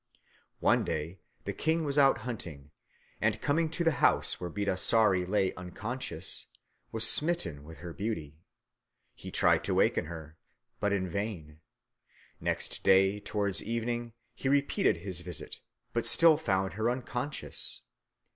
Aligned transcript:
One 0.61 0.83
day 0.83 1.19
the 1.45 1.53
king 1.53 1.83
was 1.85 1.95
out 1.99 2.21
hunting, 2.21 2.71
and 3.21 3.39
coming 3.39 3.69
to 3.69 3.83
the 3.83 3.91
house 4.01 4.41
where 4.41 4.49
Bidasari 4.49 5.27
lay 5.27 5.53
unconscious, 5.53 6.47
was 6.91 7.07
smitten 7.07 7.63
with 7.63 7.77
her 7.77 7.93
beauty. 7.93 8.39
He 9.13 9.29
tried 9.29 9.63
to 9.65 9.75
waken 9.75 10.05
her, 10.05 10.37
but 10.79 10.91
in 10.91 11.07
vain. 11.07 11.59
Next 12.39 12.81
day, 12.83 13.19
towards 13.19 13.61
evening, 13.61 14.13
he 14.33 14.49
repeated 14.49 14.97
his 14.97 15.21
visit, 15.21 15.61
but 15.93 16.07
still 16.07 16.35
found 16.35 16.73
her 16.73 16.89
unconscious. 16.89 17.83